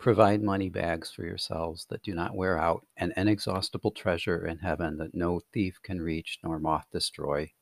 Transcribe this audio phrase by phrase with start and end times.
[0.00, 4.96] Provide money bags for yourselves that do not wear out, an inexhaustible treasure in heaven
[4.96, 7.52] that no thief can reach nor moth destroy.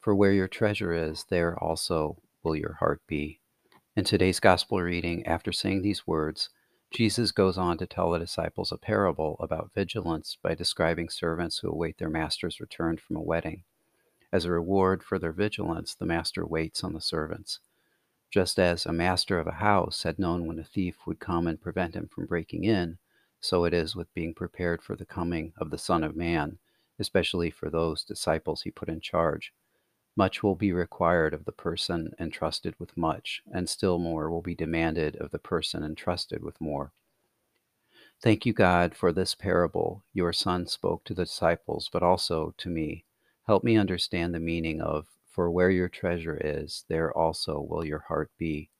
[0.00, 3.40] For where your treasure is, there also will your heart be.
[3.94, 6.48] In today's gospel reading, after saying these words,
[6.94, 11.68] Jesus goes on to tell the disciples a parable about vigilance by describing servants who
[11.68, 13.64] await their master's return from a wedding.
[14.32, 17.60] As a reward for their vigilance, the master waits on the servants.
[18.32, 21.60] Just as a master of a house had known when a thief would come and
[21.60, 22.96] prevent him from breaking in,
[23.40, 26.58] so it is with being prepared for the coming of the Son of Man,
[26.98, 29.52] especially for those disciples he put in charge.
[30.16, 34.54] Much will be required of the person entrusted with much, and still more will be
[34.54, 36.90] demanded of the person entrusted with more.
[38.22, 42.70] Thank you, God, for this parable your Son spoke to the disciples, but also to
[42.70, 43.04] me.
[43.46, 48.04] Help me understand the meaning of for where your treasure is, there also will your
[48.06, 48.70] heart be.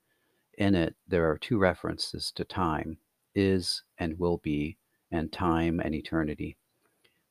[0.59, 2.99] In it, there are two references to time
[3.35, 4.77] is and will be,
[5.11, 6.57] and time and eternity.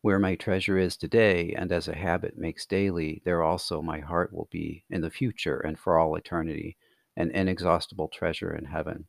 [0.01, 4.33] Where my treasure is today, and as a habit makes daily, there also my heart
[4.33, 6.75] will be in the future and for all eternity,
[7.15, 9.05] an inexhaustible treasure in heaven.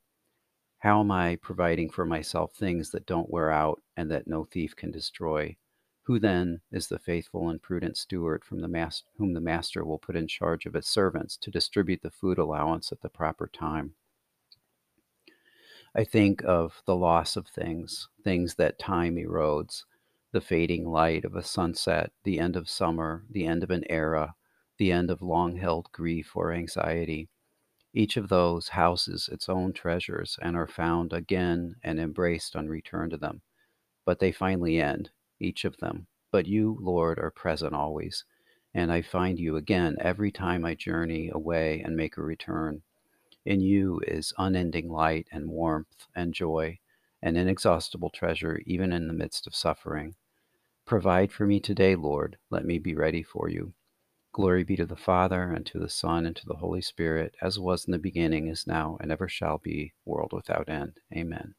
[0.80, 4.77] How am I providing for myself things that don't wear out and that no thief
[4.77, 5.56] can destroy?
[6.05, 9.98] Who then is the faithful and prudent steward from the master, whom the master will
[9.98, 13.95] put in charge of his servants to distribute the food allowance at the proper time?
[15.95, 19.84] I think of the loss of things, things that time erodes,
[20.33, 24.34] the fading light of a sunset, the end of summer, the end of an era,
[24.78, 27.28] the end of long held grief or anxiety.
[27.92, 33.11] Each of those houses its own treasures and are found again and embraced on return
[33.11, 33.42] to them.
[34.06, 35.11] But they finally end,
[35.42, 36.06] each of them.
[36.30, 38.24] But you, Lord, are present always,
[38.72, 42.82] and I find you again every time I journey away and make a return.
[43.44, 46.78] In you is unending light and warmth and joy,
[47.20, 50.14] an inexhaustible treasure even in the midst of suffering.
[50.86, 52.38] Provide for me today, Lord.
[52.50, 53.74] Let me be ready for you.
[54.33, 57.58] Glory be to the Father, and to the Son, and to the Holy Spirit, as
[57.58, 61.00] was in the beginning, is now, and ever shall be, world without end.
[61.14, 61.55] Amen.